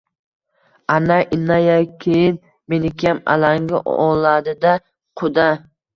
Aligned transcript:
Аna, 0.93 1.17
innakeyin 1.35 2.39
menikiyam 2.73 3.19
alanga 3.35 3.83
oladi-da, 4.07 4.77
quda! 5.23 5.51